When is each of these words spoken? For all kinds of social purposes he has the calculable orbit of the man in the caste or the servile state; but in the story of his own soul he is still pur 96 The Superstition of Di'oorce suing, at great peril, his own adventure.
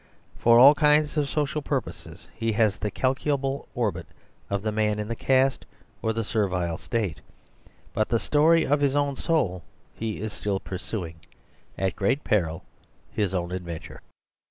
For 0.35 0.57
all 0.57 0.73
kinds 0.73 1.15
of 1.15 1.29
social 1.29 1.61
purposes 1.61 2.27
he 2.33 2.53
has 2.53 2.79
the 2.79 2.89
calculable 2.89 3.67
orbit 3.75 4.07
of 4.49 4.63
the 4.63 4.71
man 4.71 4.97
in 4.97 5.07
the 5.09 5.15
caste 5.15 5.63
or 6.01 6.11
the 6.11 6.23
servile 6.23 6.77
state; 6.77 7.21
but 7.93 8.07
in 8.07 8.15
the 8.15 8.19
story 8.19 8.65
of 8.65 8.79
his 8.81 8.95
own 8.95 9.15
soul 9.15 9.61
he 9.93 10.19
is 10.19 10.33
still 10.33 10.59
pur 10.59 10.73
96 10.73 10.85
The 10.85 10.89
Superstition 10.89 11.05
of 11.05 11.13
Di'oorce 11.13 11.17
suing, 11.77 11.85
at 11.89 11.95
great 11.95 12.23
peril, 12.23 12.63
his 13.11 13.35
own 13.35 13.51
adventure. 13.51 14.01